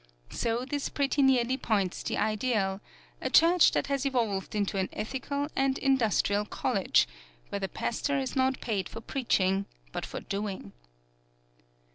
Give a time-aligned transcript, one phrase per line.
[0.31, 2.81] So this pretty nearly points the ideal
[3.21, 7.07] a church that has evolved into an ethical and industrial college,
[7.49, 10.71] where the pastor is not paid for preaching, but for doing.